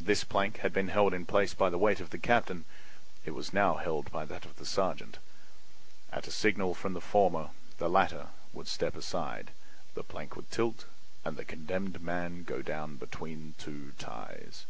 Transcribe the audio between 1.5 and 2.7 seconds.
by the weight of the captain;